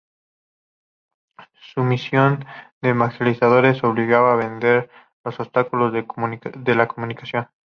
Su 1.73 1.83
misión 1.83 2.43
de 2.81 2.89
evangelizadores 2.89 3.83
obligaba 3.83 4.33
a 4.33 4.35
vencer 4.35 4.89
los 5.23 5.39
obstáculos 5.39 5.93
de 5.93 6.75
la 6.75 6.87
comunicación. 6.87 7.49